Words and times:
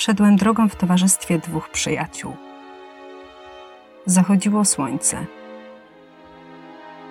szedłem 0.00 0.36
drogą 0.36 0.68
w 0.68 0.76
towarzystwie 0.76 1.38
dwóch 1.38 1.68
przyjaciół. 1.68 2.36
Zachodziło 4.06 4.64
słońce. 4.64 5.26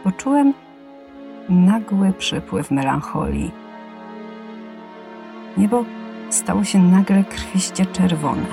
Poczułem 0.04 0.54
nagły 1.50 2.14
przypływ 2.14 2.72
melancholii. 2.72 3.52
Niebo 5.58 5.86
stało 6.30 6.64
się 6.64 6.80
nagle 6.80 7.24
krwiście 7.24 7.86
czerwone. 7.86 8.48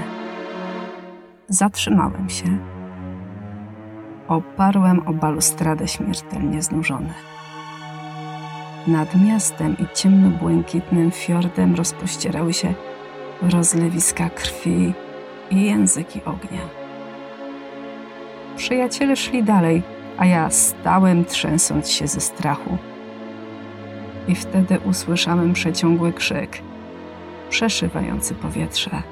Zatrzymałem 1.48 2.30
się. 2.30 2.58
Oparłem 4.28 5.08
o 5.08 5.12
balustradę 5.12 5.88
śmiertelnie 5.88 6.62
znużony. 6.62 7.14
Nad 8.86 9.14
miastem 9.14 9.76
i 9.78 9.86
ciemno-błękitnym 9.94 11.10
fiordem 11.10 11.74
rozpościerały 11.74 12.52
się 12.52 12.74
rozlewiska 13.42 14.30
krwi 14.30 14.92
i 15.50 15.64
języki 15.64 16.20
ognia. 16.24 16.68
Przyjaciele 18.56 19.16
szli 19.16 19.42
dalej, 19.42 19.82
a 20.18 20.26
ja 20.26 20.50
stałem 20.50 21.24
trzęsąc 21.24 21.90
się 21.90 22.06
ze 22.06 22.20
strachu. 22.20 22.78
I 24.28 24.34
wtedy 24.34 24.78
usłyszałem 24.80 25.52
przeciągły 25.52 26.12
krzyk, 26.12 26.58
przeszywający 27.50 28.34
powietrze. 28.34 29.02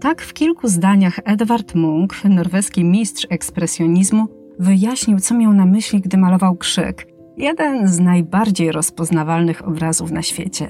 Tak 0.00 0.22
w 0.22 0.32
kilku 0.32 0.68
zdaniach 0.68 1.20
Edward 1.24 1.74
Munch, 1.74 2.24
norweski 2.24 2.84
mistrz 2.84 3.26
ekspresjonizmu, 3.30 4.28
wyjaśnił, 4.58 5.20
co 5.20 5.34
miał 5.34 5.52
na 5.52 5.66
myśli, 5.66 6.00
gdy 6.00 6.16
malował 6.16 6.56
krzyk, 6.56 7.06
jeden 7.36 7.88
z 7.88 8.00
najbardziej 8.00 8.72
rozpoznawalnych 8.72 9.68
obrazów 9.68 10.10
na 10.10 10.22
świecie. 10.22 10.68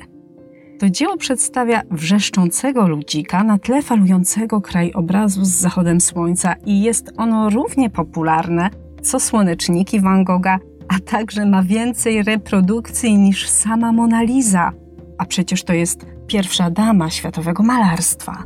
To 0.79 0.91
dzieło 0.91 1.17
przedstawia 1.17 1.83
wrzeszczącego 1.91 2.89
ludzika 2.89 3.45
na 3.45 3.59
tle 3.59 3.83
falującego 3.83 4.61
krajobrazu 4.61 5.45
z 5.45 5.49
zachodem 5.49 6.01
słońca 6.01 6.55
i 6.67 6.83
jest 6.83 7.13
ono 7.17 7.51
równie 7.51 7.91
popularne 7.91 8.71
co 9.03 9.21
słoneczniki 9.21 10.01
Van 10.01 10.25
Gogha, 10.25 10.59
a 10.89 11.01
także 11.11 11.47
ma 11.47 11.63
więcej 11.63 12.23
reprodukcji 12.23 13.19
niż 13.19 13.49
sama 13.49 13.93
Mona 13.93 14.23
Lisa. 14.23 14.73
A 15.19 15.25
przecież 15.25 15.65
to 15.65 15.73
jest 15.73 16.07
pierwsza 16.27 16.71
dama 16.71 17.11
światowego 17.11 17.63
malarstwa. 17.63 18.45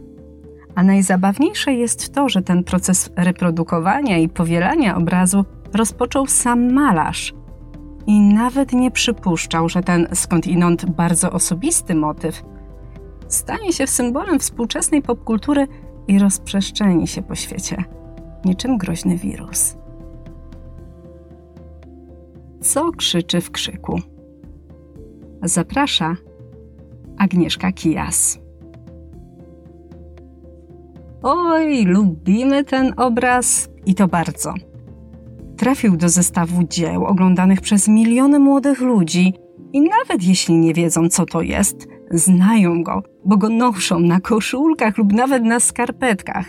A 0.74 0.82
najzabawniejsze 0.82 1.72
jest 1.72 2.14
to, 2.14 2.28
że 2.28 2.42
ten 2.42 2.64
proces 2.64 3.10
reprodukowania 3.16 4.18
i 4.18 4.28
powielania 4.28 4.96
obrazu 4.96 5.44
rozpoczął 5.74 6.26
sam 6.26 6.72
malarz. 6.72 7.34
I 8.06 8.20
nawet 8.20 8.72
nie 8.72 8.90
przypuszczał, 8.90 9.68
że 9.68 9.82
ten 9.82 10.08
skądinąd 10.14 10.90
bardzo 10.90 11.30
osobisty 11.30 11.94
motyw 11.94 12.42
stanie 13.28 13.72
się 13.72 13.86
symbolem 13.86 14.38
współczesnej 14.38 15.02
popkultury 15.02 15.66
i 16.08 16.18
rozprzestrzeni 16.18 17.06
się 17.06 17.22
po 17.22 17.34
świecie, 17.34 17.84
niczym 18.44 18.78
groźny 18.78 19.16
wirus. 19.16 19.76
Co 22.60 22.92
krzyczy 22.92 23.40
w 23.40 23.50
krzyku? 23.50 24.00
Zaprasza 25.42 26.16
Agnieszka 27.18 27.72
Kijas. 27.72 28.38
Oj, 31.22 31.84
lubimy 31.84 32.64
ten 32.64 32.94
obraz 32.96 33.68
i 33.86 33.94
to 33.94 34.08
bardzo. 34.08 34.54
Trafił 35.56 35.96
do 35.96 36.08
zestawu 36.08 36.64
dzieł 36.64 37.04
oglądanych 37.04 37.60
przez 37.60 37.88
miliony 37.88 38.38
młodych 38.38 38.80
ludzi 38.80 39.34
i 39.72 39.80
nawet 39.80 40.24
jeśli 40.24 40.54
nie 40.54 40.74
wiedzą, 40.74 41.08
co 41.08 41.26
to 41.26 41.42
jest, 41.42 41.88
znają 42.10 42.82
go, 42.82 43.02
bo 43.24 43.36
go 43.36 43.48
noszą 43.48 44.00
na 44.00 44.20
koszulkach 44.20 44.98
lub 44.98 45.12
nawet 45.12 45.44
na 45.44 45.60
skarpetkach. 45.60 46.46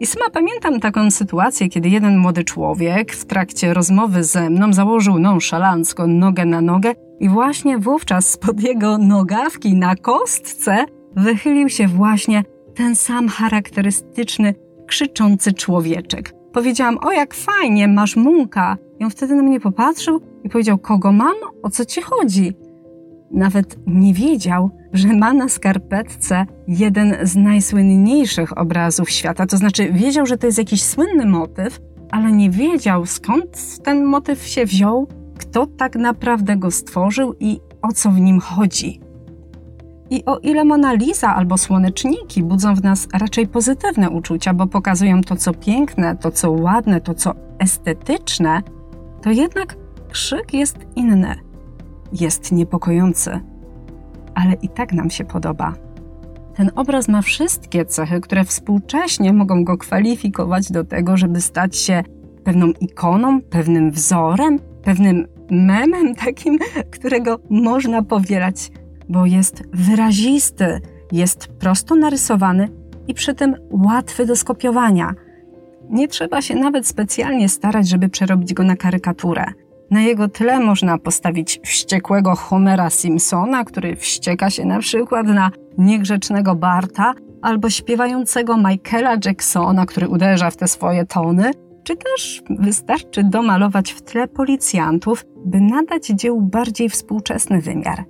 I 0.00 0.06
sama 0.06 0.30
pamiętam 0.30 0.80
taką 0.80 1.10
sytuację, 1.10 1.68
kiedy 1.68 1.88
jeden 1.88 2.18
młody 2.18 2.44
człowiek 2.44 3.12
w 3.12 3.24
trakcie 3.24 3.74
rozmowy 3.74 4.24
ze 4.24 4.50
mną 4.50 4.72
założył 4.72 5.18
nonszalancko 5.18 6.06
nogę 6.06 6.44
na 6.44 6.60
nogę 6.60 6.94
i 7.20 7.28
właśnie 7.28 7.78
wówczas 7.78 8.30
spod 8.30 8.62
jego 8.62 8.98
nogawki 8.98 9.74
na 9.74 9.96
kostce 9.96 10.84
wychylił 11.16 11.68
się 11.68 11.88
właśnie 11.88 12.44
ten 12.74 12.96
sam 12.96 13.28
charakterystyczny, 13.28 14.54
krzyczący 14.86 15.52
człowieczek. 15.52 16.37
Powiedziałam, 16.52 16.98
o 17.02 17.12
jak 17.12 17.34
fajnie, 17.34 17.88
masz 17.88 18.16
munka. 18.16 18.76
I 18.98 19.04
on 19.04 19.10
wtedy 19.10 19.34
na 19.34 19.42
mnie 19.42 19.60
popatrzył 19.60 20.20
i 20.44 20.48
powiedział, 20.48 20.78
kogo 20.78 21.12
mam? 21.12 21.34
O 21.62 21.70
co 21.70 21.84
ci 21.84 22.02
chodzi? 22.02 22.52
Nawet 23.30 23.78
nie 23.86 24.14
wiedział, 24.14 24.70
że 24.92 25.08
ma 25.08 25.32
na 25.32 25.48
skarpetce 25.48 26.46
jeden 26.68 27.16
z 27.22 27.36
najsłynniejszych 27.36 28.58
obrazów 28.58 29.10
świata. 29.10 29.46
To 29.46 29.56
znaczy, 29.56 29.92
wiedział, 29.92 30.26
że 30.26 30.38
to 30.38 30.46
jest 30.46 30.58
jakiś 30.58 30.82
słynny 30.82 31.26
motyw, 31.26 31.80
ale 32.10 32.32
nie 32.32 32.50
wiedział 32.50 33.06
skąd 33.06 33.82
ten 33.82 34.04
motyw 34.04 34.46
się 34.46 34.64
wziął, 34.64 35.08
kto 35.38 35.66
tak 35.66 35.96
naprawdę 35.96 36.56
go 36.56 36.70
stworzył 36.70 37.34
i 37.40 37.60
o 37.82 37.92
co 37.92 38.10
w 38.10 38.20
nim 38.20 38.40
chodzi. 38.40 39.00
I 40.10 40.24
o 40.24 40.38
ile 40.38 40.64
Mona 40.64 40.92
Lisa 40.92 41.34
albo 41.34 41.58
słoneczniki 41.58 42.42
budzą 42.42 42.74
w 42.74 42.82
nas 42.82 43.08
raczej 43.14 43.46
pozytywne 43.46 44.10
uczucia, 44.10 44.54
bo 44.54 44.66
pokazują 44.66 45.22
to, 45.22 45.36
co 45.36 45.54
piękne, 45.54 46.16
to, 46.16 46.30
co 46.30 46.50
ładne, 46.50 47.00
to, 47.00 47.14
co 47.14 47.34
estetyczne, 47.58 48.62
to 49.22 49.30
jednak 49.30 49.76
krzyk 50.08 50.54
jest 50.54 50.78
inny. 50.96 51.36
Jest 52.12 52.52
niepokojący, 52.52 53.40
ale 54.34 54.52
i 54.52 54.68
tak 54.68 54.92
nam 54.92 55.10
się 55.10 55.24
podoba. 55.24 55.74
Ten 56.54 56.70
obraz 56.76 57.08
ma 57.08 57.22
wszystkie 57.22 57.84
cechy, 57.84 58.20
które 58.20 58.44
współcześnie 58.44 59.32
mogą 59.32 59.64
go 59.64 59.78
kwalifikować 59.78 60.72
do 60.72 60.84
tego, 60.84 61.16
żeby 61.16 61.40
stać 61.40 61.76
się 61.76 62.02
pewną 62.44 62.66
ikoną, 62.80 63.42
pewnym 63.42 63.90
wzorem, 63.90 64.58
pewnym 64.82 65.26
memem 65.50 66.14
takim, 66.14 66.58
którego 66.94 67.40
można 67.50 68.02
powielać 68.02 68.70
bo 69.08 69.26
jest 69.26 69.62
wyrazisty, 69.72 70.80
jest 71.12 71.46
prosto 71.46 71.94
narysowany 71.94 72.68
i 73.08 73.14
przy 73.14 73.34
tym 73.34 73.56
łatwy 73.70 74.26
do 74.26 74.36
skopiowania. 74.36 75.14
Nie 75.90 76.08
trzeba 76.08 76.42
się 76.42 76.54
nawet 76.54 76.86
specjalnie 76.86 77.48
starać, 77.48 77.88
żeby 77.88 78.08
przerobić 78.08 78.54
go 78.54 78.64
na 78.64 78.76
karykaturę. 78.76 79.44
Na 79.90 80.00
jego 80.00 80.28
tle 80.28 80.60
można 80.60 80.98
postawić 80.98 81.60
wściekłego 81.64 82.34
Homera 82.34 82.90
Simpsona, 82.90 83.64
który 83.64 83.96
wścieka 83.96 84.50
się 84.50 84.64
na 84.64 84.78
przykład 84.78 85.26
na 85.26 85.50
niegrzecznego 85.78 86.54
Barta, 86.54 87.14
albo 87.42 87.70
śpiewającego 87.70 88.56
Michaela 88.56 89.16
Jacksona, 89.24 89.86
który 89.86 90.08
uderza 90.08 90.50
w 90.50 90.56
te 90.56 90.68
swoje 90.68 91.06
tony, 91.06 91.50
czy 91.84 91.96
też 91.96 92.42
wystarczy 92.50 93.24
domalować 93.24 93.92
w 93.92 94.02
tle 94.02 94.28
policjantów, 94.28 95.24
by 95.44 95.60
nadać 95.60 96.06
dziełu 96.06 96.40
bardziej 96.40 96.88
współczesny 96.88 97.60
wymiar. 97.60 98.04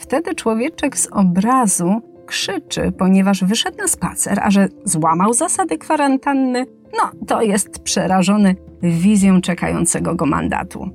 Wtedy 0.00 0.34
człowieczek 0.34 0.98
z 0.98 1.06
obrazu 1.06 2.00
krzyczy, 2.26 2.92
ponieważ 2.98 3.44
wyszedł 3.44 3.78
na 3.78 3.88
spacer, 3.88 4.40
a 4.42 4.50
że 4.50 4.68
złamał 4.84 5.32
zasady 5.32 5.78
kwarantanny, 5.78 6.66
no 6.92 7.26
to 7.26 7.42
jest 7.42 7.78
przerażony 7.78 8.56
wizją 8.82 9.40
czekającego 9.40 10.14
go 10.14 10.26
mandatu. 10.26 10.90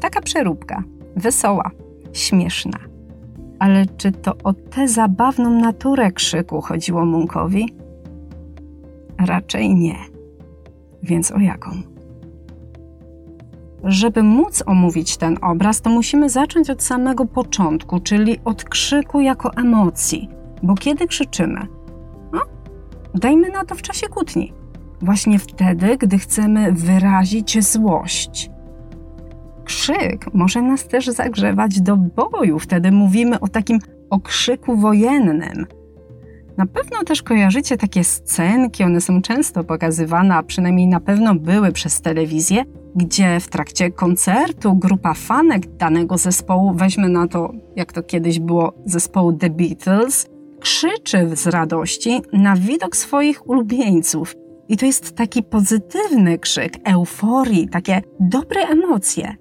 Taka 0.00 0.20
przeróbka, 0.20 0.82
wesoła, 1.16 1.70
śmieszna. 2.12 2.78
Ale 3.58 3.86
czy 3.96 4.12
to 4.12 4.34
o 4.44 4.52
tę 4.52 4.88
zabawną 4.88 5.50
naturę 5.50 6.12
krzyku 6.12 6.60
chodziło 6.60 7.04
Munkowi? 7.04 7.74
Raczej 9.26 9.74
nie. 9.74 9.96
Więc 11.02 11.32
o 11.32 11.38
jaką? 11.38 11.89
Żeby 13.84 14.22
móc 14.22 14.62
omówić 14.66 15.16
ten 15.16 15.38
obraz, 15.42 15.80
to 15.80 15.90
musimy 15.90 16.30
zacząć 16.30 16.70
od 16.70 16.82
samego 16.82 17.24
początku, 17.24 18.00
czyli 18.00 18.38
od 18.44 18.64
krzyku 18.64 19.20
jako 19.20 19.54
emocji. 19.54 20.28
Bo 20.62 20.74
kiedy 20.74 21.06
krzyczymy? 21.06 21.66
No, 22.32 22.40
dajmy 23.14 23.48
na 23.48 23.64
to 23.64 23.74
w 23.74 23.82
czasie 23.82 24.08
kłótni. 24.08 24.52
Właśnie 25.02 25.38
wtedy, 25.38 25.96
gdy 25.96 26.18
chcemy 26.18 26.72
wyrazić 26.72 27.64
złość. 27.64 28.50
Krzyk 29.64 30.34
może 30.34 30.62
nas 30.62 30.88
też 30.88 31.06
zagrzewać 31.06 31.80
do 31.80 31.96
boju. 31.96 32.58
Wtedy 32.58 32.92
mówimy 32.92 33.40
o 33.40 33.48
takim 33.48 33.78
okrzyku 34.10 34.76
wojennym. 34.76 35.66
Na 36.56 36.66
pewno 36.66 37.04
też 37.04 37.22
kojarzycie 37.22 37.76
takie 37.76 38.04
scenki, 38.04 38.84
one 38.84 39.00
są 39.00 39.22
często 39.22 39.64
pokazywane, 39.64 40.34
a 40.34 40.42
przynajmniej 40.42 40.86
na 40.86 41.00
pewno 41.00 41.34
były 41.34 41.72
przez 41.72 42.00
telewizję, 42.00 42.64
gdzie 42.94 43.40
w 43.40 43.48
trakcie 43.48 43.90
koncertu 43.90 44.76
grupa 44.76 45.14
fanek 45.14 45.76
danego 45.76 46.18
zespołu, 46.18 46.72
weźmy 46.74 47.08
na 47.08 47.28
to, 47.28 47.52
jak 47.76 47.92
to 47.92 48.02
kiedyś 48.02 48.38
było 48.38 48.72
zespołu 48.84 49.32
The 49.32 49.50
Beatles, 49.50 50.26
krzyczy 50.60 51.30
z 51.36 51.46
radości 51.46 52.20
na 52.32 52.56
widok 52.56 52.96
swoich 52.96 53.48
ulubieńców. 53.48 54.34
I 54.68 54.76
to 54.76 54.86
jest 54.86 55.16
taki 55.16 55.42
pozytywny 55.42 56.38
krzyk, 56.38 56.72
euforii, 56.84 57.68
takie 57.68 58.02
dobre 58.20 58.60
emocje. 58.60 59.36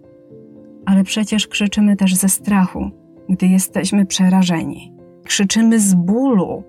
Ale 0.85 1.03
przecież 1.03 1.47
krzyczymy 1.47 1.95
też 1.95 2.15
ze 2.15 2.29
strachu, 2.29 2.91
gdy 3.29 3.47
jesteśmy 3.47 4.05
przerażeni. 4.05 4.93
Krzyczymy 5.23 5.79
z 5.79 5.93
bólu. 5.93 6.63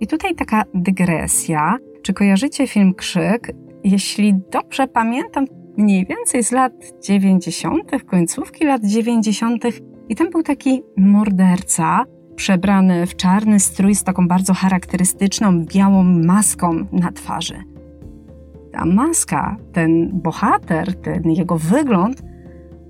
I 0.00 0.06
tutaj 0.06 0.34
taka 0.34 0.62
dygresja. 0.74 1.76
Czy 2.02 2.12
kojarzycie 2.12 2.66
film 2.66 2.94
Krzyk? 2.94 3.52
Jeśli 3.84 4.34
dobrze 4.52 4.86
pamiętam, 4.88 5.46
mniej 5.76 6.06
więcej 6.06 6.44
z 6.44 6.52
lat 6.52 6.72
90., 7.04 7.90
końcówki 8.06 8.64
lat 8.64 8.84
90., 8.84 9.64
i 10.08 10.16
tam 10.16 10.30
był 10.30 10.42
taki 10.42 10.82
morderca, 10.96 12.04
przebrany 12.36 13.06
w 13.06 13.16
czarny 13.16 13.60
strój 13.60 13.94
z 13.94 14.04
taką 14.04 14.28
bardzo 14.28 14.54
charakterystyczną 14.54 15.64
białą 15.64 16.02
maską 16.02 16.86
na 16.92 17.12
twarzy. 17.12 17.56
Ta 18.72 18.84
maska, 18.84 19.56
ten 19.72 20.10
bohater, 20.12 20.94
ten 21.00 21.30
jego 21.30 21.58
wygląd 21.58 22.22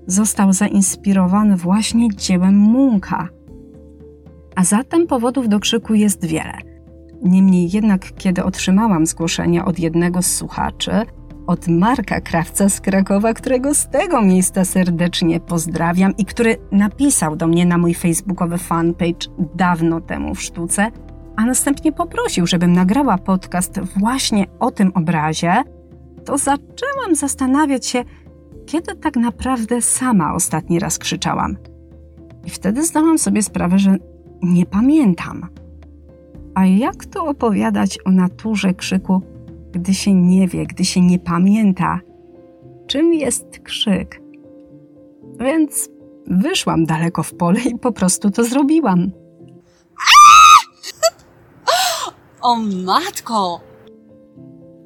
został 0.07 0.53
zainspirowany 0.53 1.57
właśnie 1.57 2.09
dziełem 2.15 2.55
Munka. 2.55 3.29
A 4.55 4.63
zatem 4.63 5.07
powodów 5.07 5.49
do 5.49 5.59
krzyku 5.59 5.93
jest 5.93 6.25
wiele. 6.25 6.57
Niemniej 7.23 7.69
jednak, 7.71 8.13
kiedy 8.15 8.43
otrzymałam 8.43 9.05
zgłoszenie 9.05 9.65
od 9.65 9.79
jednego 9.79 10.21
z 10.21 10.35
słuchaczy, 10.35 10.91
od 11.47 11.67
Marka 11.67 12.21
Krawca 12.21 12.69
z 12.69 12.81
Krakowa, 12.81 13.33
którego 13.33 13.73
z 13.73 13.87
tego 13.87 14.21
miejsca 14.21 14.65
serdecznie 14.65 15.39
pozdrawiam 15.39 16.17
i 16.17 16.25
który 16.25 16.57
napisał 16.71 17.35
do 17.35 17.47
mnie 17.47 17.65
na 17.65 17.77
mój 17.77 17.93
facebookowy 17.93 18.57
fanpage 18.57 19.27
dawno 19.55 20.01
temu 20.01 20.35
w 20.35 20.41
sztuce, 20.41 20.91
a 21.35 21.45
następnie 21.45 21.91
poprosił, 21.91 22.47
żebym 22.47 22.73
nagrała 22.73 23.17
podcast 23.17 23.79
właśnie 23.79 24.45
o 24.59 24.71
tym 24.71 24.91
obrazie, 24.95 25.53
to 26.25 26.37
zaczęłam 26.37 27.15
zastanawiać 27.15 27.85
się, 27.85 28.03
kiedy 28.65 28.95
tak 28.95 29.15
naprawdę 29.15 29.81
sama 29.81 30.33
ostatni 30.33 30.79
raz 30.79 30.97
krzyczałam. 30.97 31.57
I 32.45 32.49
wtedy 32.49 32.85
zdałam 32.85 33.17
sobie 33.17 33.43
sprawę, 33.43 33.79
że 33.79 33.97
nie 34.41 34.65
pamiętam. 34.65 35.47
A 36.55 36.65
jak 36.65 37.05
to 37.05 37.25
opowiadać 37.25 37.99
o 38.05 38.11
naturze 38.11 38.73
krzyku, 38.73 39.21
gdy 39.73 39.93
się 39.93 40.13
nie 40.13 40.47
wie, 40.47 40.65
gdy 40.65 40.85
się 40.85 41.01
nie 41.01 41.19
pamięta, 41.19 41.99
czym 42.87 43.13
jest 43.13 43.59
krzyk? 43.59 44.21
Więc 45.39 45.89
wyszłam 46.27 46.85
daleko 46.85 47.23
w 47.23 47.33
pole 47.33 47.59
i 47.59 47.79
po 47.79 47.91
prostu 47.91 48.31
to 48.31 48.43
zrobiłam. 48.43 49.11
O 52.41 52.57
matko! 52.85 53.61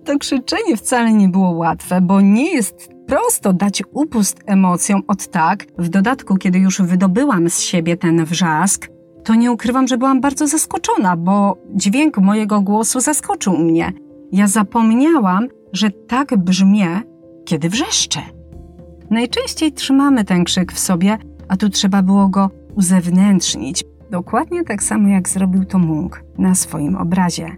To 0.06 0.18
krzyczenie 0.19 0.78
wcale 0.78 1.13
nie 1.13 1.30
było 1.30 1.50
łatwe, 1.50 2.01
bo 2.01 2.22
nie 2.22 2.54
jest 2.54 2.89
prosto 3.07 3.54
dać 3.54 3.84
upust 3.92 4.39
emocjom 4.45 5.01
od 5.07 5.28
tak. 5.28 5.66
W 5.78 5.89
dodatku, 5.89 6.36
kiedy 6.36 6.60
już 6.60 6.81
wydobyłam 6.81 7.50
z 7.50 7.60
siebie 7.60 7.98
ten 7.98 8.25
wrzask, 8.25 8.88
to 9.24 9.36
nie 9.36 9.51
ukrywam, 9.51 9.88
że 9.88 9.98
byłam 9.98 10.22
bardzo 10.22 10.48
zaskoczona, 10.48 11.18
bo 11.18 11.57
dźwięk 11.75 12.18
mojego 12.18 12.62
głosu 12.62 13.00
zaskoczył 13.00 13.57
mnie. 13.57 13.94
Ja 14.31 14.47
zapomniałam, 14.47 15.47
że 15.74 15.91
tak 15.91 16.38
brzmię, 16.38 17.01
kiedy 17.45 17.69
wrzeszczę. 17.69 18.19
Najczęściej 19.09 19.74
trzymamy 19.74 20.25
ten 20.25 20.44
krzyk 20.44 20.74
w 20.74 20.79
sobie, 20.79 21.18
a 21.47 21.57
tu 21.57 21.69
trzeba 21.69 22.01
było 22.01 22.29
go 22.29 22.50
uzewnętrznić. 22.75 23.83
Dokładnie 24.12 24.63
tak 24.63 24.83
samo 24.83 25.07
jak 25.07 25.29
zrobił 25.29 25.65
to 25.65 25.79
Munk 25.79 26.24
na 26.38 26.56
swoim 26.56 26.95
obrazie. 26.95 27.57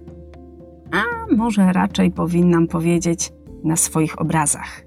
A 0.91 1.35
może 1.35 1.73
raczej 1.73 2.11
powinnam 2.11 2.67
powiedzieć 2.67 3.31
na 3.63 3.75
swoich 3.75 4.21
obrazach. 4.21 4.81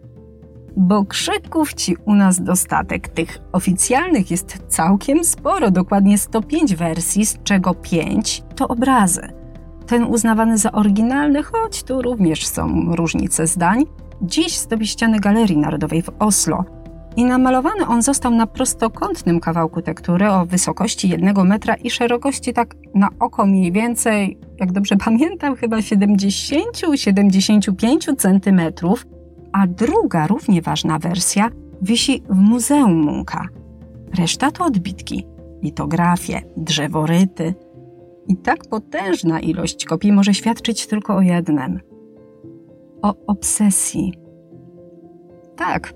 Bo 0.76 1.05
krzyków 1.05 1.75
ci 1.75 1.96
u 2.06 2.14
nas 2.14 2.43
dostatek. 2.43 3.08
Tych 3.08 3.38
oficjalnych 3.52 4.31
jest 4.31 4.58
całkiem 4.69 5.25
sporo, 5.25 5.70
dokładnie 5.70 6.19
105 6.19 6.75
wersji, 6.75 7.26
z 7.26 7.43
czego 7.43 7.75
5 7.75 8.43
to 8.56 8.69
obrazy. 8.69 9.42
Ten 9.93 10.05
uznawany 10.05 10.59
za 10.59 10.73
oryginalny, 10.73 11.43
choć 11.43 11.83
tu 11.83 12.03
również 12.03 12.47
są 12.47 12.94
różnice 12.97 13.47
zdań, 13.47 13.85
dziś 14.23 14.59
zdobi 14.59 14.87
ściany 14.87 15.21
Galerii 15.21 15.59
Narodowej 15.59 16.03
w 16.03 16.11
Oslo. 16.19 16.65
I 17.17 17.25
namalowany 17.25 17.87
on 17.87 18.03
został 18.03 18.33
na 18.33 18.47
prostokątnym 18.47 19.41
kawałku 19.41 19.83
tektury 19.83 20.31
o 20.31 20.47
wysokości 20.47 21.09
1 21.09 21.47
metra 21.47 21.75
i 21.75 21.91
szerokości 21.91 22.53
tak 22.53 22.75
na 22.94 23.09
oko 23.21 23.47
mniej 23.47 23.73
więcej, 23.73 24.39
jak 24.61 24.73
dobrze 24.73 24.97
pamiętam, 24.97 25.56
chyba 25.56 25.77
70-75 25.77 28.17
centymetrów, 28.17 29.06
a 29.53 29.67
druga, 29.67 30.27
równie 30.27 30.62
ważna 30.62 30.99
wersja 30.99 31.50
wisi 31.83 32.23
w 32.29 32.37
Muzeum 32.37 32.94
Munka. 32.94 33.49
Reszta 34.19 34.50
to 34.50 34.65
odbitki, 34.65 35.27
litografie, 35.62 36.43
drzeworyty. 36.56 37.55
I 38.28 38.36
tak 38.36 38.69
potężna 38.69 39.40
ilość 39.40 39.84
kopii 39.84 40.12
może 40.12 40.34
świadczyć 40.34 40.86
tylko 40.86 41.16
o 41.16 41.20
jednym 41.20 41.80
o 43.02 43.14
obsesji. 43.26 44.14
Tak, 45.56 45.94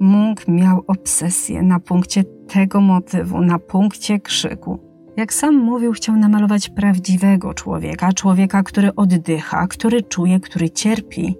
Munk 0.00 0.48
miał 0.48 0.84
obsesję 0.86 1.62
na 1.62 1.80
punkcie 1.80 2.24
tego 2.24 2.80
motywu, 2.80 3.40
na 3.40 3.58
punkcie 3.58 4.20
krzyku. 4.20 4.78
Jak 5.16 5.32
sam 5.32 5.54
mówił, 5.54 5.92
chciał 5.92 6.16
namalować 6.16 6.68
prawdziwego 6.68 7.54
człowieka, 7.54 8.12
człowieka, 8.12 8.62
który 8.62 8.94
oddycha, 8.94 9.66
który 9.66 10.02
czuje, 10.02 10.40
który 10.40 10.70
cierpi 10.70 11.36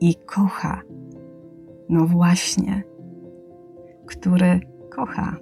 i 0.00 0.14
kocha. 0.26 0.80
No 1.88 2.06
właśnie, 2.06 2.82
który 4.06 4.60
kocha. 4.90 5.36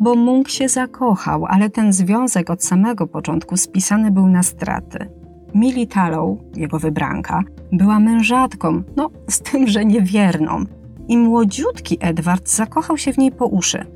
Bo 0.00 0.14
Munk 0.14 0.48
się 0.48 0.68
zakochał, 0.68 1.46
ale 1.46 1.70
ten 1.70 1.92
związek 1.92 2.50
od 2.50 2.64
samego 2.64 3.06
początku 3.06 3.56
spisany 3.56 4.10
był 4.10 4.28
na 4.28 4.42
straty. 4.42 5.08
Millie 5.54 5.86
jego 6.56 6.78
wybranka, 6.78 7.42
była 7.72 8.00
mężatką, 8.00 8.82
no 8.96 9.10
z 9.28 9.40
tym, 9.40 9.66
że 9.66 9.84
niewierną. 9.84 10.64
I 11.08 11.18
młodziutki 11.18 11.98
Edward 12.00 12.48
zakochał 12.48 12.98
się 12.98 13.12
w 13.12 13.18
niej 13.18 13.32
po 13.32 13.46
uszy. 13.46 13.86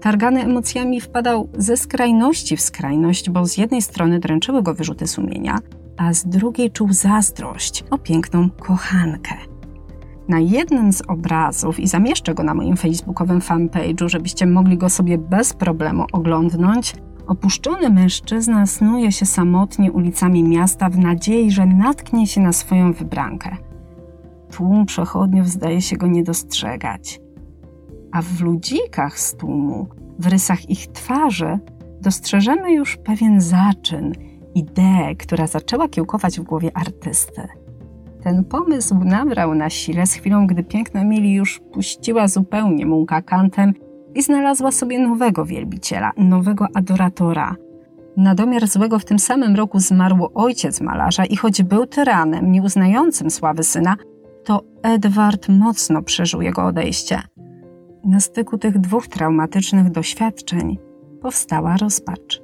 Targany 0.00 0.42
emocjami 0.42 1.00
wpadał 1.00 1.48
ze 1.58 1.76
skrajności 1.76 2.56
w 2.56 2.60
skrajność, 2.60 3.30
bo 3.30 3.46
z 3.46 3.56
jednej 3.56 3.82
strony 3.82 4.20
dręczyły 4.20 4.62
go 4.62 4.74
wyrzuty 4.74 5.06
sumienia, 5.06 5.58
a 5.96 6.12
z 6.12 6.24
drugiej 6.24 6.70
czuł 6.70 6.92
zazdrość 6.92 7.84
o 7.90 7.98
piękną 7.98 8.50
kochankę. 8.50 9.34
Na 10.28 10.40
jednym 10.40 10.92
z 10.92 11.02
obrazów, 11.08 11.80
i 11.80 11.88
zamieszczę 11.88 12.34
go 12.34 12.42
na 12.42 12.54
moim 12.54 12.76
facebookowym 12.76 13.40
fanpage'u, 13.40 14.08
żebyście 14.08 14.46
mogli 14.46 14.78
go 14.78 14.88
sobie 14.88 15.18
bez 15.18 15.52
problemu 15.52 16.04
oglądnąć, 16.12 16.94
opuszczony 17.26 17.90
mężczyzna 17.90 18.66
snuje 18.66 19.12
się 19.12 19.26
samotnie 19.26 19.92
ulicami 19.92 20.44
miasta 20.44 20.88
w 20.88 20.98
nadziei, 20.98 21.50
że 21.50 21.66
natknie 21.66 22.26
się 22.26 22.40
na 22.40 22.52
swoją 22.52 22.92
wybrankę. 22.92 23.56
Tłum 24.50 24.86
przechodniów 24.86 25.48
zdaje 25.48 25.82
się 25.82 25.96
go 25.96 26.06
nie 26.06 26.22
dostrzegać. 26.22 27.20
A 28.12 28.22
w 28.22 28.40
ludzikach 28.40 29.18
z 29.18 29.34
tłumu, 29.36 29.88
w 30.18 30.26
rysach 30.26 30.70
ich 30.70 30.86
twarzy, 30.86 31.58
dostrzeżemy 32.00 32.72
już 32.72 32.96
pewien 32.96 33.40
zaczyn, 33.40 34.12
ideę, 34.54 35.14
która 35.14 35.46
zaczęła 35.46 35.88
kiełkować 35.88 36.40
w 36.40 36.42
głowie 36.42 36.70
artysty. 36.76 37.48
Ten 38.24 38.44
pomysł 38.44 38.94
nabrał 39.04 39.54
na 39.54 39.70
sile 39.70 40.06
z 40.06 40.12
chwilą, 40.12 40.46
gdy 40.46 40.64
piękna 40.64 41.04
Mili 41.04 41.34
już 41.34 41.60
puściła 41.72 42.28
zupełnie 42.28 42.86
mułka 42.86 43.22
kantem 43.22 43.74
i 44.14 44.22
znalazła 44.22 44.72
sobie 44.72 44.98
nowego 44.98 45.44
wielbiciela, 45.44 46.12
nowego 46.16 46.66
adoratora. 46.74 47.56
Na 48.16 48.34
domiar 48.34 48.66
złego 48.66 48.98
w 48.98 49.04
tym 49.04 49.18
samym 49.18 49.56
roku 49.56 49.78
zmarł 49.78 50.28
ojciec 50.34 50.80
malarza 50.80 51.24
i 51.24 51.36
choć 51.36 51.62
był 51.62 51.86
tyranem, 51.86 52.52
nieuznającym 52.52 53.30
sławy 53.30 53.62
syna, 53.62 53.96
to 54.44 54.62
Edward 54.82 55.48
mocno 55.48 56.02
przeżył 56.02 56.42
jego 56.42 56.64
odejście. 56.64 57.22
Na 58.04 58.20
styku 58.20 58.58
tych 58.58 58.78
dwóch 58.78 59.08
traumatycznych 59.08 59.90
doświadczeń 59.90 60.78
powstała 61.22 61.76
rozpacz. 61.76 62.42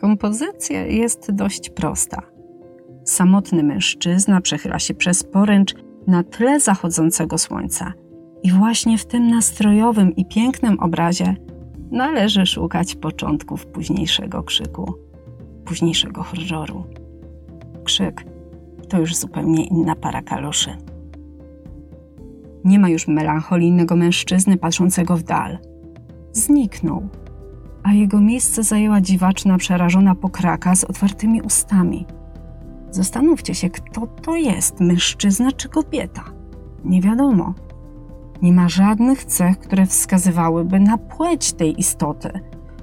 Kompozycja 0.00 0.86
jest 0.86 1.32
dość 1.32 1.70
prosta. 1.70 2.33
Samotny 3.04 3.62
mężczyzna 3.62 4.40
przechyla 4.40 4.78
się 4.78 4.94
przez 4.94 5.22
poręcz 5.22 5.74
na 6.06 6.22
tle 6.22 6.60
zachodzącego 6.60 7.38
słońca. 7.38 7.92
I 8.42 8.52
właśnie 8.52 8.98
w 8.98 9.06
tym 9.06 9.28
nastrojowym 9.28 10.16
i 10.16 10.24
pięknym 10.26 10.80
obrazie 10.80 11.36
należy 11.90 12.46
szukać 12.46 12.94
początków 12.94 13.66
późniejszego 13.66 14.42
krzyku, 14.42 14.94
późniejszego 15.64 16.22
horroru. 16.22 16.84
Krzyk 17.84 18.24
to 18.88 18.98
już 18.98 19.16
zupełnie 19.16 19.66
inna 19.66 19.96
para 19.96 20.22
kaloszy. 20.22 20.70
Nie 22.64 22.78
ma 22.78 22.88
już 22.88 23.08
melancholijnego 23.08 23.96
mężczyzny 23.96 24.56
patrzącego 24.56 25.16
w 25.16 25.22
dal. 25.22 25.58
Zniknął, 26.32 27.08
a 27.82 27.92
jego 27.92 28.20
miejsce 28.20 28.62
zajęła 28.62 29.00
dziwaczna, 29.00 29.58
przerażona 29.58 30.14
pokraka 30.14 30.74
z 30.76 30.84
otwartymi 30.84 31.42
ustami. 31.42 32.06
Zastanówcie 32.94 33.54
się, 33.54 33.70
kto 33.70 34.06
to 34.06 34.36
jest, 34.36 34.80
mężczyzna 34.80 35.52
czy 35.52 35.68
kobieta. 35.68 36.24
Nie 36.84 37.00
wiadomo. 37.00 37.54
Nie 38.42 38.52
ma 38.52 38.68
żadnych 38.68 39.24
cech, 39.24 39.58
które 39.58 39.86
wskazywałyby 39.86 40.80
na 40.80 40.98
płeć 40.98 41.52
tej 41.52 41.80
istoty. 41.80 42.30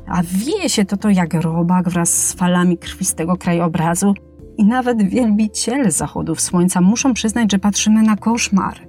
A 0.07 0.21
wieje 0.23 0.69
się 0.69 0.85
to 0.85 0.97
to 0.97 1.09
jak 1.09 1.33
robak 1.33 1.89
wraz 1.89 2.27
z 2.27 2.33
falami 2.33 2.77
krwistego 2.77 3.37
krajobrazu 3.37 4.13
i 4.57 4.65
nawet 4.65 5.03
wielbiciele 5.03 5.91
zachodów 5.91 6.41
słońca 6.41 6.81
muszą 6.81 7.13
przyznać, 7.13 7.51
że 7.51 7.59
patrzymy 7.59 8.03
na 8.03 8.15
koszmar. 8.15 8.87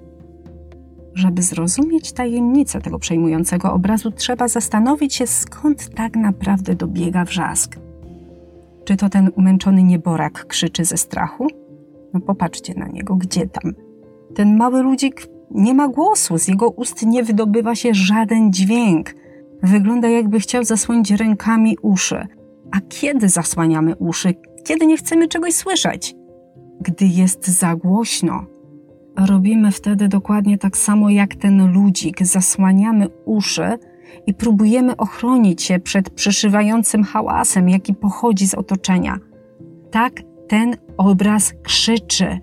Żeby 1.14 1.42
zrozumieć 1.42 2.12
tajemnicę 2.12 2.80
tego 2.80 2.98
przejmującego 2.98 3.72
obrazu, 3.72 4.10
trzeba 4.10 4.48
zastanowić 4.48 5.14
się, 5.14 5.26
skąd 5.26 5.94
tak 5.94 6.16
naprawdę 6.16 6.74
dobiega 6.74 7.24
wrzask. 7.24 7.81
Czy 8.84 8.96
to 8.96 9.08
ten 9.08 9.30
umęczony 9.36 9.82
nieborak 9.82 10.46
krzyczy 10.46 10.84
ze 10.84 10.96
strachu? 10.96 11.46
No 12.14 12.20
popatrzcie 12.20 12.74
na 12.74 12.86
niego, 12.86 13.16
gdzie 13.16 13.46
tam? 13.46 13.72
Ten 14.34 14.56
mały 14.56 14.82
ludzik 14.82 15.26
nie 15.50 15.74
ma 15.74 15.88
głosu, 15.88 16.38
z 16.38 16.48
jego 16.48 16.70
ust 16.70 17.06
nie 17.06 17.24
wydobywa 17.24 17.74
się 17.74 17.94
żaden 17.94 18.52
dźwięk. 18.52 19.14
Wygląda 19.62 20.08
jakby 20.08 20.40
chciał 20.40 20.64
zasłonić 20.64 21.10
rękami 21.10 21.76
uszy. 21.82 22.26
A 22.70 22.80
kiedy 22.88 23.28
zasłaniamy 23.28 23.96
uszy? 23.96 24.34
Kiedy 24.64 24.86
nie 24.86 24.96
chcemy 24.96 25.28
czegoś 25.28 25.54
słyszeć? 25.54 26.14
Gdy 26.80 27.06
jest 27.06 27.48
za 27.48 27.76
głośno. 27.76 28.44
Robimy 29.16 29.72
wtedy 29.72 30.08
dokładnie 30.08 30.58
tak 30.58 30.76
samo 30.76 31.10
jak 31.10 31.34
ten 31.34 31.72
ludzik. 31.72 32.22
Zasłaniamy 32.22 33.08
uszy 33.24 33.78
i 34.26 34.34
próbujemy 34.34 34.96
ochronić 34.96 35.62
się 35.62 35.78
przed 35.78 36.10
przeszywającym 36.10 37.04
hałasem, 37.04 37.68
jaki 37.68 37.94
pochodzi 37.94 38.46
z 38.46 38.54
otoczenia. 38.54 39.18
Tak 39.90 40.12
ten 40.48 40.76
obraz 40.96 41.54
krzyczy. 41.62 42.38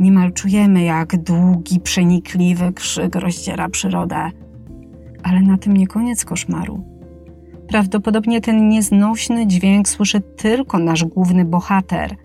Niemal 0.00 0.32
czujemy, 0.32 0.82
jak 0.82 1.22
długi, 1.22 1.80
przenikliwy 1.80 2.72
krzyk 2.72 3.14
rozdziera 3.14 3.68
przyrodę. 3.68 4.30
Ale 5.22 5.40
na 5.40 5.58
tym 5.58 5.76
nie 5.76 5.86
koniec 5.86 6.24
koszmaru. 6.24 6.84
Prawdopodobnie 7.68 8.40
ten 8.40 8.68
nieznośny 8.68 9.46
dźwięk 9.46 9.88
słyszy 9.88 10.20
tylko 10.20 10.78
nasz 10.78 11.04
główny 11.04 11.44
bohater. 11.44 12.16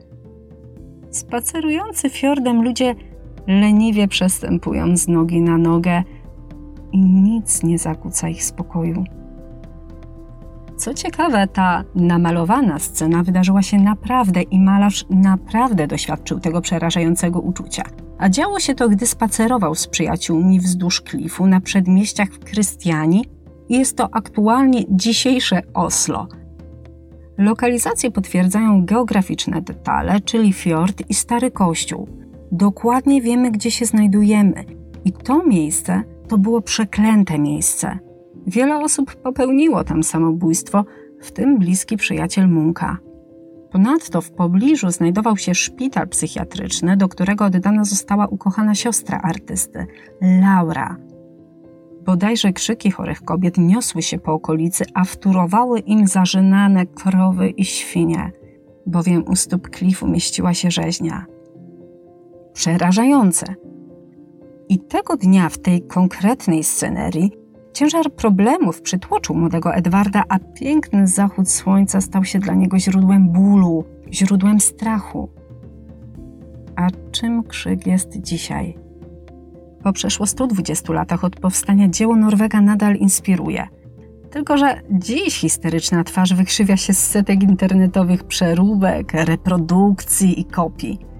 Spacerujący 1.11 2.09
fiordem 2.09 2.63
ludzie 2.63 2.95
leniwie 3.47 4.07
przestępują 4.07 4.97
z 4.97 5.07
nogi 5.07 5.41
na 5.41 5.57
nogę 5.57 6.03
i 6.91 6.99
nic 6.99 7.63
nie 7.63 7.79
zakłóca 7.79 8.29
ich 8.29 8.43
spokoju. 8.43 9.03
Co 10.77 10.93
ciekawe, 10.93 11.47
ta 11.47 11.83
namalowana 11.95 12.79
scena 12.79 13.23
wydarzyła 13.23 13.61
się 13.61 13.77
naprawdę 13.77 14.41
i 14.41 14.59
malarz 14.59 15.05
naprawdę 15.09 15.87
doświadczył 15.87 16.39
tego 16.39 16.61
przerażającego 16.61 17.39
uczucia. 17.39 17.83
A 18.17 18.29
działo 18.29 18.59
się 18.59 18.75
to, 18.75 18.89
gdy 18.89 19.07
spacerował 19.07 19.75
z 19.75 19.87
przyjaciółmi 19.87 20.59
wzdłuż 20.59 21.01
klifu 21.01 21.47
na 21.47 21.61
przedmieściach 21.61 22.29
w 22.29 22.39
Krystianii 22.39 23.25
i 23.69 23.77
jest 23.77 23.97
to 23.97 24.09
aktualnie 24.11 24.83
dzisiejsze 24.89 25.61
Oslo. 25.73 26.27
Lokalizacje 27.37 28.11
potwierdzają 28.11 28.85
geograficzne 28.85 29.61
detale, 29.61 30.21
czyli 30.21 30.53
fiord 30.53 31.03
i 31.09 31.13
stary 31.13 31.51
kościół. 31.51 32.07
Dokładnie 32.51 33.21
wiemy, 33.21 33.51
gdzie 33.51 33.71
się 33.71 33.85
znajdujemy 33.85 34.65
i 35.05 35.11
to 35.11 35.43
miejsce 35.45 36.03
to 36.31 36.37
było 36.37 36.61
przeklęte 36.61 37.39
miejsce– 37.39 37.97
Wiele 38.47 38.79
osób 38.79 39.15
popełniło 39.15 39.83
tam 39.83 40.03
samobójstwo, 40.03 40.85
w 41.21 41.31
tym 41.31 41.59
bliski 41.59 41.97
przyjaciel 41.97 42.49
Munka. 42.49 42.97
Ponadto 43.71 44.21
w 44.21 44.31
pobliżu 44.31 44.91
znajdował 44.91 45.37
się 45.37 45.55
szpital 45.55 46.07
psychiatryczny, 46.07 46.97
do 46.97 47.07
którego 47.07 47.45
oddana 47.45 47.83
została 47.83 48.27
ukochana 48.27 48.75
siostra 48.75 49.19
artysty, 49.23 49.85
Laura. 50.21 50.97
Bodajże 52.05 52.53
krzyki 52.53 52.91
chorych 52.91 53.21
kobiet 53.21 53.57
niosły 53.57 54.01
się 54.01 54.19
po 54.19 54.33
okolicy, 54.33 54.85
a 54.93 55.03
wturowały 55.03 55.79
im 55.79 56.07
zażynane 56.07 56.85
krowy 56.85 57.49
i 57.49 57.65
świnie, 57.65 58.31
bowiem 58.85 59.23
u 59.27 59.35
stóp 59.35 59.69
klifu 59.69 60.07
mieściła 60.07 60.53
się 60.53 60.71
rzeźnia. 60.71 61.25
Przerażające. 62.53 63.55
I 64.71 64.79
tego 64.79 65.17
dnia 65.17 65.49
w 65.49 65.57
tej 65.57 65.81
konkretnej 65.81 66.63
scenerii 66.63 67.31
Ciężar 67.73 68.11
problemów 68.11 68.81
przytłoczył 68.81 69.35
młodego 69.35 69.73
Edwarda, 69.73 70.23
a 70.29 70.39
piękny 70.39 71.07
zachód 71.07 71.49
słońca 71.49 72.01
stał 72.01 72.25
się 72.25 72.39
dla 72.39 72.53
niego 72.53 72.79
źródłem 72.79 73.29
bólu, 73.29 73.83
źródłem 74.11 74.59
strachu. 74.59 75.29
A 76.75 76.87
czym 77.11 77.43
krzyk 77.43 77.87
jest 77.87 78.17
dzisiaj? 78.17 78.77
Po 79.83 79.93
przeszło 79.93 80.25
120 80.25 80.93
latach 80.93 81.23
od 81.23 81.35
powstania 81.35 81.89
dzieło 81.89 82.15
Norwega 82.15 82.61
nadal 82.61 82.95
inspiruje. 82.95 83.67
Tylko, 84.29 84.57
że 84.57 84.81
dziś 84.91 85.39
histeryczna 85.39 86.03
twarz 86.03 86.33
wykrzywia 86.33 86.77
się 86.77 86.93
z 86.93 87.07
setek 87.07 87.43
internetowych 87.43 88.23
przeróbek, 88.23 89.13
reprodukcji 89.13 90.39
i 90.39 90.45
kopii. 90.45 91.10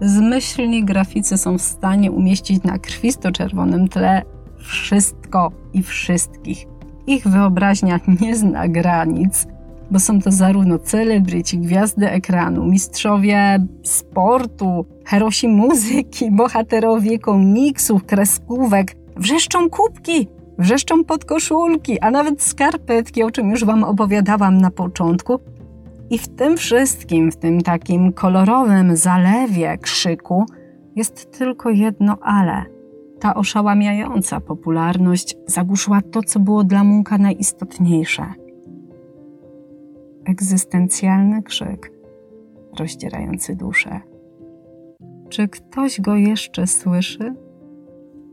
Zmyślni 0.00 0.84
graficy 0.84 1.38
są 1.38 1.58
w 1.58 1.62
stanie 1.62 2.12
umieścić 2.12 2.62
na 2.62 2.78
krwisto-czerwonym 2.78 3.88
tle 3.88 4.22
wszystko 4.58 5.52
i 5.72 5.82
wszystkich. 5.82 6.66
Ich 7.06 7.28
wyobraźnia 7.28 8.00
nie 8.20 8.36
zna 8.36 8.68
granic, 8.68 9.46
bo 9.90 10.00
są 10.00 10.20
to 10.20 10.32
zarówno 10.32 10.78
celebryci, 10.78 11.58
gwiazdy 11.58 12.10
ekranu, 12.10 12.64
mistrzowie 12.64 13.66
sportu, 13.82 14.86
herosi 15.04 15.48
muzyki, 15.48 16.30
bohaterowie 16.30 17.18
komiksów, 17.18 18.04
kreskówek, 18.04 18.96
wrzeszczą 19.16 19.70
kubki, 19.70 20.28
wrzeszczą 20.58 21.04
podkoszulki, 21.04 22.00
a 22.00 22.10
nawet 22.10 22.42
skarpetki, 22.42 23.22
o 23.22 23.30
czym 23.30 23.50
już 23.50 23.64
Wam 23.64 23.84
opowiadałam 23.84 24.58
na 24.58 24.70
początku. 24.70 25.40
I 26.14 26.18
w 26.18 26.28
tym 26.28 26.56
wszystkim, 26.56 27.32
w 27.32 27.36
tym 27.36 27.60
takim 27.60 28.12
kolorowym 28.12 28.96
zalewie 28.96 29.78
krzyku, 29.78 30.46
jest 30.96 31.38
tylko 31.38 31.70
jedno 31.70 32.18
ale– 32.22 32.64
ta 33.20 33.34
oszałamiająca 33.34 34.40
popularność 34.40 35.36
zagłuszyła 35.46 36.00
to, 36.02 36.22
co 36.22 36.40
było 36.40 36.64
dla 36.64 36.84
Munka 36.84 37.18
najistotniejsze. 37.18 38.26
Egzystencjalny 40.24 41.42
krzyk, 41.42 41.92
rozdzierający 42.78 43.56
duszę. 43.56 44.00
Czy 45.28 45.48
ktoś 45.48 46.00
go 46.00 46.16
jeszcze 46.16 46.66
słyszy? 46.66 47.34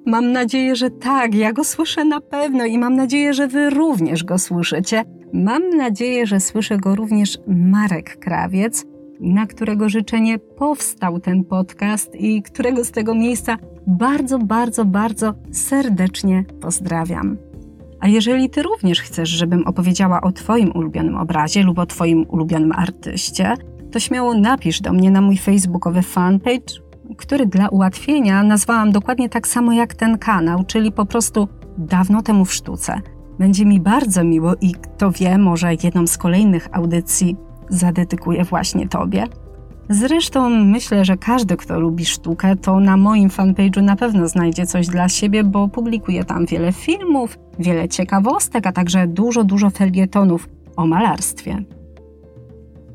Mam 0.05 0.31
nadzieję, 0.31 0.75
że 0.75 0.89
tak, 0.89 1.35
ja 1.35 1.53
go 1.53 1.63
słyszę 1.63 2.05
na 2.05 2.21
pewno 2.21 2.65
i 2.65 2.77
mam 2.77 2.95
nadzieję, 2.95 3.33
że 3.33 3.47
wy 3.47 3.69
również 3.69 4.23
go 4.23 4.37
słyszycie. 4.37 5.03
Mam 5.33 5.69
nadzieję, 5.69 6.27
że 6.27 6.39
słyszy 6.39 6.77
go 6.77 6.95
również 6.95 7.37
Marek 7.47 8.17
Krawiec, 8.19 8.85
na 9.19 9.45
którego 9.45 9.89
życzenie 9.89 10.39
powstał 10.39 11.19
ten 11.19 11.43
podcast 11.43 12.15
i 12.15 12.41
którego 12.41 12.85
z 12.85 12.91
tego 12.91 13.15
miejsca 13.15 13.57
bardzo, 13.87 14.39
bardzo, 14.39 14.85
bardzo 14.85 15.33
serdecznie 15.51 16.43
pozdrawiam. 16.61 17.37
A 17.99 18.07
jeżeli 18.07 18.49
Ty 18.49 18.63
również 18.63 19.01
chcesz, 19.01 19.29
żebym 19.29 19.67
opowiedziała 19.67 20.21
o 20.21 20.31
Twoim 20.31 20.71
ulubionym 20.75 21.17
obrazie 21.17 21.63
lub 21.63 21.79
o 21.79 21.85
Twoim 21.85 22.25
ulubionym 22.29 22.71
artyście, 22.71 23.53
to 23.91 23.99
śmiało 23.99 24.33
napisz 24.33 24.81
do 24.81 24.93
mnie 24.93 25.11
na 25.11 25.21
mój 25.21 25.37
facebookowy 25.37 26.01
fanpage, 26.01 26.81
który 27.17 27.45
dla 27.45 27.69
ułatwienia 27.69 28.43
nazwałam 28.43 28.91
dokładnie 28.91 29.29
tak 29.29 29.47
samo 29.47 29.73
jak 29.73 29.93
ten 29.93 30.17
kanał, 30.17 30.63
czyli 30.63 30.91
po 30.91 31.05
prostu 31.05 31.47
dawno 31.77 32.21
temu 32.21 32.45
w 32.45 32.53
sztuce. 32.53 33.01
Będzie 33.41 33.65
mi 33.65 33.79
bardzo 33.79 34.23
miło 34.23 34.53
i 34.61 34.71
kto 34.71 35.11
wie, 35.11 35.37
może 35.37 35.73
jedną 35.83 36.07
z 36.07 36.17
kolejnych 36.17 36.69
audycji 36.71 37.35
zadedykuję 37.69 38.43
właśnie 38.43 38.87
Tobie. 38.87 39.23
Zresztą 39.89 40.49
myślę, 40.49 41.05
że 41.05 41.17
każdy, 41.17 41.57
kto 41.57 41.79
lubi 41.79 42.05
sztukę, 42.05 42.55
to 42.55 42.79
na 42.79 42.97
moim 42.97 43.29
fanpage'u 43.29 43.83
na 43.83 43.95
pewno 43.95 44.27
znajdzie 44.27 44.65
coś 44.65 44.87
dla 44.87 45.09
siebie, 45.09 45.43
bo 45.43 45.67
publikuję 45.67 46.23
tam 46.23 46.45
wiele 46.45 46.73
filmów, 46.73 47.39
wiele 47.59 47.89
ciekawostek, 47.89 48.67
a 48.67 48.71
także 48.71 49.07
dużo, 49.07 49.43
dużo 49.43 49.69
felietonów 49.69 50.49
o 50.75 50.87
malarstwie. 50.87 51.63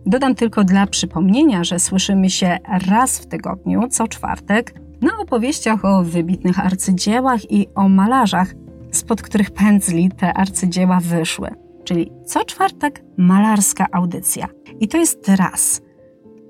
Dodam 0.07 0.35
tylko 0.35 0.65
dla 0.65 0.87
przypomnienia, 0.87 1.65
że 1.65 1.79
słyszymy 1.79 2.31
się 2.31 2.59
raz 2.89 3.19
w 3.19 3.27
tygodniu, 3.27 3.89
co 3.89 4.09
czwartek, 4.09 4.75
na 5.01 5.11
opowieściach 5.23 5.85
o 5.85 6.05
wybitnych 6.05 6.61
arcydziełach 6.61 7.51
i 7.51 7.67
o 7.75 7.89
malarzach, 7.89 8.55
spod 8.91 9.23
których 9.23 9.51
pędzli 9.51 10.11
te 10.11 10.35
arcydzieła 10.35 11.01
wyszły. 11.01 11.51
Czyli 11.85 12.13
co 12.25 12.45
czwartek 12.45 13.03
malarska 13.17 13.87
audycja. 13.93 14.49
I 14.81 14.89
to 14.89 14.99
jest 14.99 15.29
raz– 15.29 15.81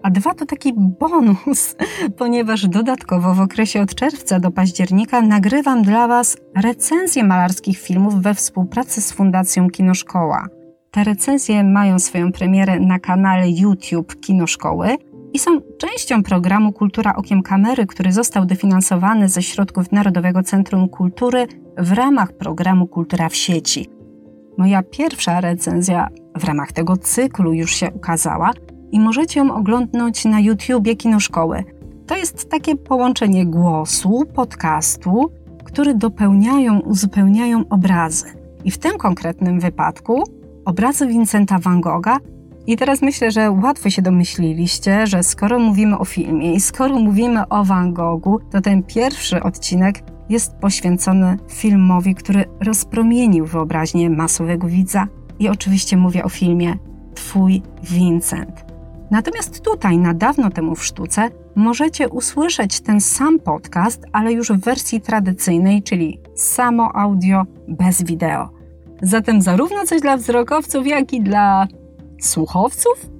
a 0.06 0.10
dwa 0.10 0.34
to 0.34 0.46
taki 0.46 0.72
bonus, 0.76 1.76
ponieważ 2.18 2.68
dodatkowo 2.68 3.34
w 3.34 3.40
okresie 3.40 3.80
od 3.80 3.94
czerwca 3.94 4.40
do 4.40 4.50
października 4.50 5.22
nagrywam 5.22 5.82
dla 5.82 6.08
Was 6.08 6.36
recenzje 6.56 7.24
malarskich 7.24 7.78
filmów 7.78 8.22
we 8.22 8.34
współpracy 8.34 9.02
z 9.02 9.12
Fundacją 9.12 9.70
Kinoszkoła. 9.70 10.46
Te 10.90 11.04
recenzje 11.04 11.64
mają 11.64 11.98
swoją 11.98 12.32
premierę 12.32 12.80
na 12.80 12.98
kanale 12.98 13.50
YouTube 13.50 14.20
Kinoszkoły 14.20 14.96
i 15.36 15.38
są 15.38 15.60
częścią 15.78 16.22
programu 16.22 16.72
Kultura 16.72 17.16
Okiem 17.16 17.42
Kamery, 17.42 17.86
który 17.86 18.12
został 18.12 18.46
dofinansowany 18.46 19.28
ze 19.28 19.42
środków 19.42 19.92
Narodowego 19.92 20.42
Centrum 20.42 20.88
Kultury 20.88 21.46
w 21.78 21.92
ramach 21.92 22.32
programu 22.32 22.86
Kultura 22.86 23.28
w 23.28 23.36
sieci. 23.36 23.88
Moja 24.58 24.82
pierwsza 24.82 25.40
recenzja 25.40 26.08
w 26.38 26.44
ramach 26.44 26.72
tego 26.72 26.96
cyklu 26.96 27.52
już 27.52 27.74
się 27.74 27.90
ukazała 27.92 28.50
i 28.92 29.00
możecie 29.00 29.40
ją 29.40 29.54
oglądnąć 29.54 30.24
na 30.24 30.40
YouTubie 30.40 30.96
Kinoszkoły. 30.96 31.64
To 32.06 32.16
jest 32.16 32.50
takie 32.50 32.76
połączenie 32.76 33.46
głosu, 33.46 34.22
podcastu, 34.34 35.30
które 35.64 35.94
dopełniają, 35.94 36.80
uzupełniają 36.80 37.68
obrazy. 37.68 38.26
I 38.64 38.70
w 38.70 38.78
tym 38.78 38.98
konkretnym 38.98 39.60
wypadku 39.60 40.22
obrazy 40.64 41.06
Vincenta 41.06 41.58
van 41.58 41.80
Gogha. 41.80 42.18
I 42.66 42.76
teraz 42.76 43.02
myślę, 43.02 43.30
że 43.30 43.50
łatwo 43.50 43.90
się 43.90 44.02
domyśliliście, 44.02 45.06
że 45.06 45.22
skoro 45.22 45.58
mówimy 45.58 45.98
o 45.98 46.04
filmie 46.04 46.54
i 46.54 46.60
skoro 46.60 46.98
mówimy 46.98 47.48
o 47.48 47.64
Van 47.64 47.92
Goghu, 47.92 48.40
to 48.50 48.60
ten 48.60 48.82
pierwszy 48.82 49.42
odcinek 49.42 50.02
jest 50.28 50.54
poświęcony 50.54 51.38
filmowi, 51.48 52.14
który 52.14 52.44
rozpromienił 52.60 53.46
wyobraźnię 53.46 54.10
masowego 54.10 54.66
widza. 54.66 55.06
I 55.38 55.48
oczywiście 55.48 55.96
mówię 55.96 56.24
o 56.24 56.28
filmie 56.28 56.74
Twój 57.14 57.62
Vincent. 57.82 58.64
Natomiast 59.10 59.60
tutaj, 59.60 59.98
na 59.98 60.14
dawno 60.14 60.50
temu 60.50 60.74
w 60.74 60.84
sztuce, 60.84 61.28
możecie 61.54 62.08
usłyszeć 62.08 62.80
ten 62.80 63.00
sam 63.00 63.38
podcast, 63.38 64.02
ale 64.12 64.32
już 64.32 64.48
w 64.48 64.60
wersji 64.60 65.00
tradycyjnej, 65.00 65.82
czyli 65.82 66.20
samo 66.34 66.96
audio 66.96 67.42
bez 67.68 68.02
wideo. 68.02 68.48
Zatem 69.02 69.42
zarówno 69.42 69.84
coś 69.86 70.00
dla 70.00 70.16
wzrokowców, 70.16 70.86
jak 70.86 71.12
i 71.12 71.20
dla 71.20 71.66
słuchowców? 72.20 73.10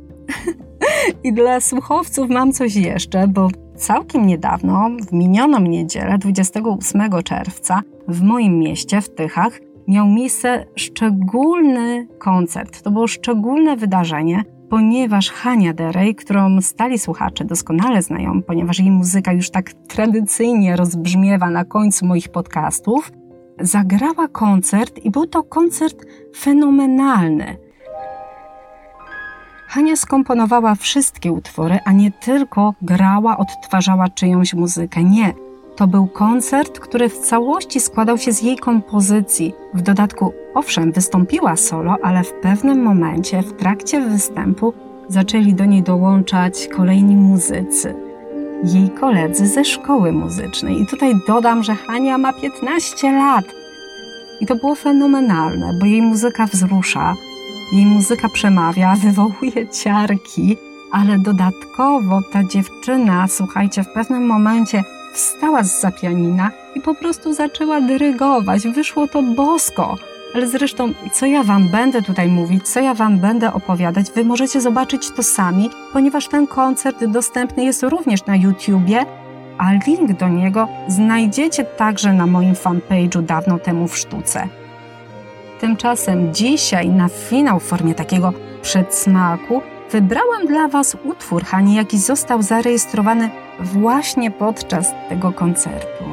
I 1.25 1.33
dla 1.33 1.61
słuchowców 1.61 2.31
mam 2.31 2.53
coś 2.53 2.75
jeszcze, 2.75 3.29
bo 3.29 3.49
całkiem 3.77 4.27
niedawno, 4.27 4.91
w 5.09 5.13
minioną 5.13 5.61
niedzielę, 5.61 6.19
28 6.19 7.23
czerwca, 7.25 7.83
w 8.09 8.23
moim 8.23 8.59
mieście, 8.59 9.01
w 9.01 9.15
Tychach, 9.15 9.61
miał 9.89 10.07
miejsce 10.07 10.67
szczególny 10.77 12.09
koncert. 12.19 12.83
To 12.83 12.91
było 12.91 13.07
szczególne 13.07 13.77
wydarzenie, 13.77 14.45
ponieważ 14.71 15.31
Hania 15.31 15.73
Derej, 15.73 16.15
którą 16.15 16.61
stali 16.61 16.99
słuchacze 16.99 17.45
doskonale 17.45 18.03
znają, 18.03 18.43
ponieważ 18.43 18.79
jej 18.79 18.91
muzyka 18.91 19.33
już 19.33 19.51
tak 19.51 19.73
tradycyjnie 19.73 20.77
rozbrzmiewa 20.77 21.51
na 21.51 21.65
końcu 21.65 22.07
moich 22.07 22.29
podcastów, 22.29 23.13
zagrała 23.61 24.29
koncert 24.29 24.99
i 24.99 25.11
był 25.11 25.27
to 25.27 25.43
koncert 25.43 26.05
fenomenalny. 26.37 27.66
Hania 29.69 29.97
skomponowała 29.97 30.75
wszystkie 30.75 31.33
utwory, 31.33 31.79
a 31.85 31.93
nie 31.93 32.11
tylko 32.11 32.75
grała, 32.83 33.39
odtwarzała 33.39 34.09
czyjąś 34.09 34.55
muzykę. 34.55 35.05
Nie. 35.05 35.33
To 35.77 35.87
był 35.87 36.07
koncert, 36.07 36.79
który 36.79 37.09
w 37.09 37.19
całości 37.19 37.81
składał 37.81 38.19
się 38.19 38.33
z 38.33 38.43
jej 38.43 38.57
kompozycji. 38.57 39.55
W 39.75 39.83
dodatku, 39.83 40.33
owszem, 40.55 40.93
wystąpiła 40.93 41.57
solo, 41.57 41.97
ale 42.03 42.25
w 42.25 42.33
pewnym 42.33 42.83
momencie, 42.83 43.43
w 43.43 43.53
trakcie 43.53 44.01
występu, 44.01 44.73
zaczęli 45.09 45.55
do 45.55 45.65
niej 45.65 45.83
dołączać 45.83 46.69
kolejni 46.69 47.17
muzycy. 47.17 47.95
Jej 48.65 48.91
koledzy 48.91 49.47
ze 49.47 49.65
szkoły 49.65 50.13
muzycznej. 50.13 50.81
I 50.81 50.87
tutaj 50.87 51.15
dodam, 51.27 51.63
że 51.63 51.75
Hania 51.75 52.19
ma 52.19 52.33
15 52.33 53.13
lat. 53.13 53.45
I 54.41 54.47
to 54.47 54.57
było 54.57 54.75
fenomenalne, 54.75 55.79
bo 55.81 55.87
jej 55.87 56.03
muzyka 56.03 56.47
wzrusza, 56.47 57.15
jej 57.73 57.87
muzyka 57.87 58.29
przemawia, 58.29 58.97
wywołuje 59.05 59.69
ciarki, 59.69 60.57
ale 60.93 61.19
dodatkowo 61.19 62.23
ta 62.33 62.45
dziewczyna, 62.45 63.29
słuchajcie, 63.29 63.85
w 63.85 63.93
pewnym 63.93 64.27
momencie 64.27 64.85
wstała 65.13 65.63
z 65.63 65.81
zapianina 65.81 66.51
i 66.75 66.81
po 66.81 66.95
prostu 66.95 67.33
zaczęła 67.33 67.81
dyrygować. 67.81 68.69
Wyszło 68.69 69.09
to 69.09 69.23
bosko. 69.23 69.97
Ale 70.35 70.49
zresztą, 70.49 70.93
co 71.13 71.27
ja 71.27 71.43
Wam 71.43 71.69
będę 71.69 72.03
tutaj 72.03 72.29
mówić, 72.29 72.69
co 72.69 72.81
ja 72.81 72.95
Wam 72.95 73.19
będę 73.19 73.53
opowiadać, 73.53 74.11
Wy 74.11 74.25
możecie 74.25 74.61
zobaczyć 74.61 75.11
to 75.11 75.23
sami, 75.23 75.71
ponieważ 75.93 76.29
ten 76.29 76.47
koncert 76.47 77.05
dostępny 77.05 77.65
jest 77.65 77.83
również 77.83 78.27
na 78.27 78.37
YouTubie, 78.37 79.07
a 79.59 79.73
link 79.73 80.13
do 80.13 80.29
niego 80.29 80.69
znajdziecie 80.89 81.65
także 81.65 82.13
na 82.13 82.27
moim 82.27 82.55
fanpage'u 82.55 83.23
dawno 83.23 83.59
temu 83.59 83.89
w 83.89 83.97
sztuce. 83.99 84.49
Tymczasem 85.61 86.35
dzisiaj 86.35 86.89
na 86.89 87.09
finał 87.09 87.61
w 87.61 87.65
formie 87.65 87.95
takiego 87.95 88.33
przedsmaku 88.63 89.63
wybrałam 89.91 90.47
dla 90.47 90.69
Was 90.69 90.97
utwór 91.05 91.45
Hani, 91.45 91.75
jaki 91.75 91.99
został 91.99 92.43
zarejestrowany 92.43 93.31
właśnie 93.61 94.31
podczas 94.31 94.95
tego 95.09 95.33
koncertu. 95.33 96.05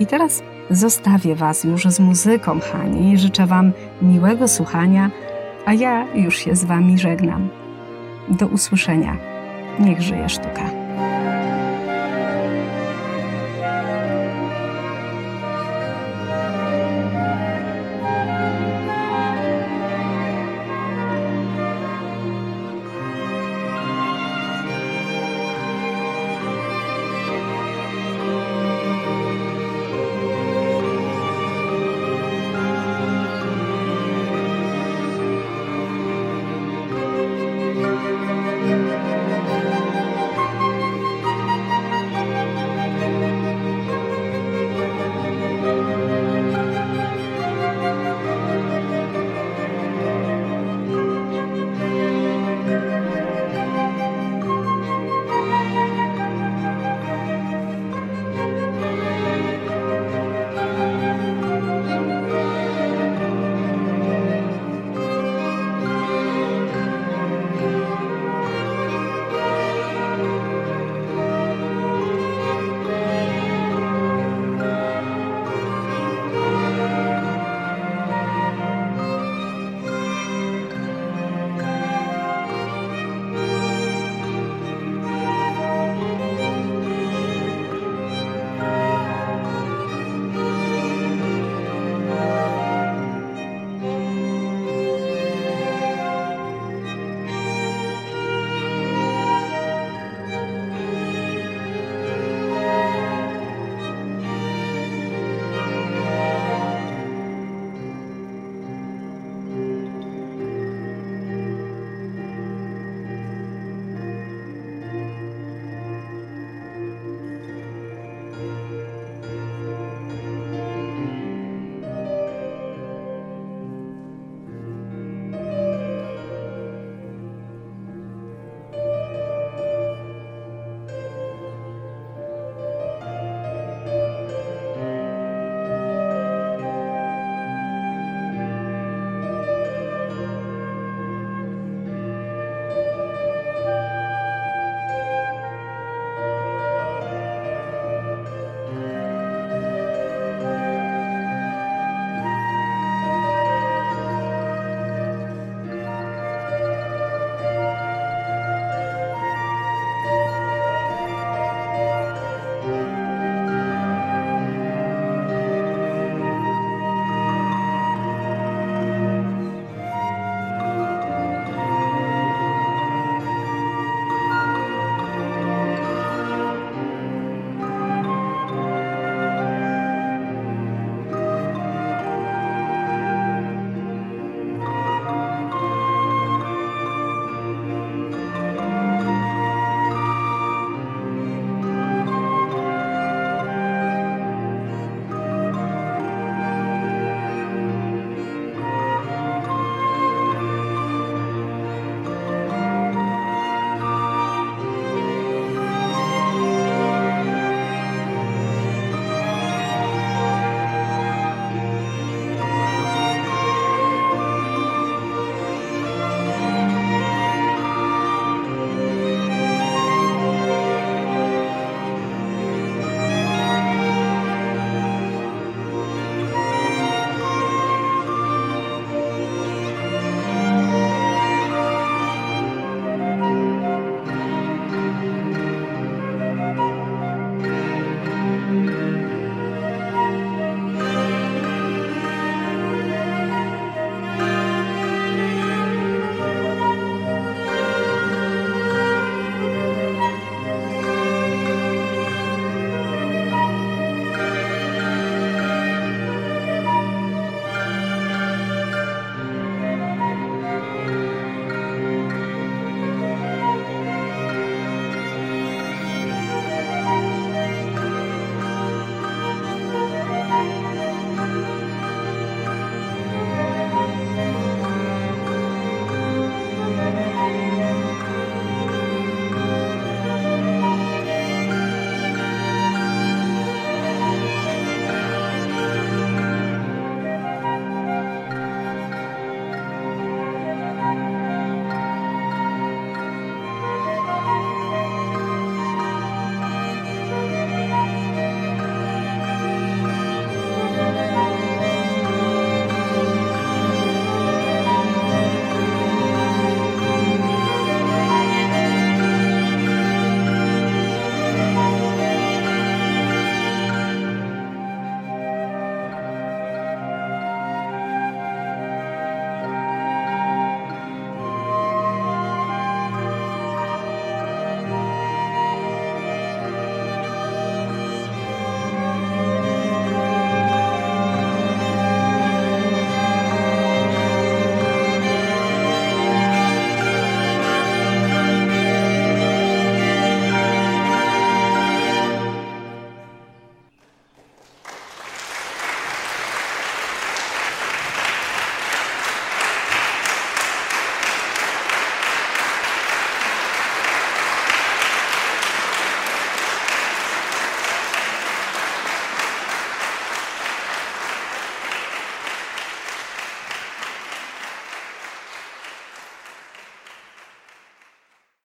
I 0.00 0.06
teraz 0.06 0.42
zostawię 0.70 1.34
Was 1.34 1.64
już 1.64 1.84
z 1.84 2.00
muzyką 2.00 2.60
Hani. 2.72 3.18
Życzę 3.18 3.46
Wam 3.46 3.72
miłego 4.02 4.48
słuchania, 4.48 5.10
a 5.66 5.72
ja 5.72 6.06
już 6.14 6.38
się 6.38 6.56
z 6.56 6.64
Wami 6.64 6.98
żegnam. 6.98 7.48
Do 8.28 8.46
usłyszenia. 8.46 9.16
Niech 9.78 10.02
żyje 10.02 10.28
sztuka. 10.28 10.87